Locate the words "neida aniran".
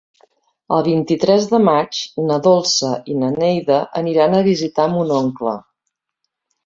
3.35-4.35